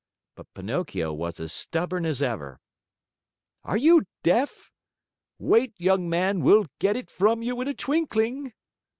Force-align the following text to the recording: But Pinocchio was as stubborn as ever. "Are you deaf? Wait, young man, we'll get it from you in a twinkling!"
But 0.33 0.51
Pinocchio 0.55 1.13
was 1.13 1.39
as 1.39 1.53
stubborn 1.53 2.07
as 2.07 2.23
ever. 2.23 2.59
"Are 3.63 3.77
you 3.77 4.05
deaf? 4.23 4.71
Wait, 5.37 5.79
young 5.79 6.09
man, 6.09 6.41
we'll 6.41 6.65
get 6.79 6.95
it 6.95 7.11
from 7.11 7.43
you 7.43 7.61
in 7.61 7.67
a 7.67 7.75
twinkling!" 7.75 8.51